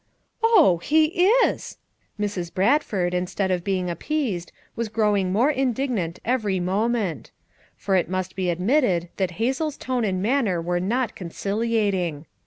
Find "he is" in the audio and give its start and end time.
0.81-1.77